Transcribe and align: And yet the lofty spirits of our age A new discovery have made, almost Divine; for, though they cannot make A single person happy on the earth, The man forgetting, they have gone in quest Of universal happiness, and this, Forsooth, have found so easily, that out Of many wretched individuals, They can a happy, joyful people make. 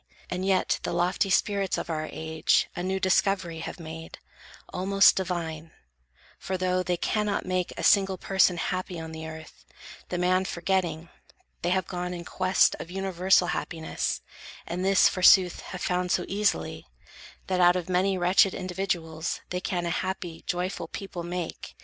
And 0.31 0.43
yet 0.43 0.79
the 0.81 0.93
lofty 0.93 1.29
spirits 1.29 1.77
of 1.77 1.87
our 1.87 2.09
age 2.11 2.67
A 2.75 2.81
new 2.81 2.99
discovery 2.99 3.59
have 3.59 3.79
made, 3.79 4.17
almost 4.73 5.15
Divine; 5.15 5.73
for, 6.39 6.57
though 6.57 6.81
they 6.81 6.97
cannot 6.97 7.45
make 7.45 7.71
A 7.77 7.83
single 7.83 8.17
person 8.17 8.57
happy 8.57 8.99
on 8.99 9.11
the 9.11 9.27
earth, 9.27 9.63
The 10.09 10.17
man 10.17 10.45
forgetting, 10.45 11.09
they 11.61 11.69
have 11.69 11.85
gone 11.85 12.15
in 12.15 12.25
quest 12.25 12.75
Of 12.79 12.89
universal 12.89 13.49
happiness, 13.49 14.21
and 14.65 14.83
this, 14.83 15.07
Forsooth, 15.07 15.59
have 15.69 15.81
found 15.83 16.11
so 16.11 16.25
easily, 16.27 16.87
that 17.45 17.61
out 17.61 17.75
Of 17.75 17.87
many 17.87 18.17
wretched 18.17 18.55
individuals, 18.55 19.41
They 19.51 19.61
can 19.61 19.85
a 19.85 19.91
happy, 19.91 20.43
joyful 20.47 20.87
people 20.87 21.21
make. 21.21 21.75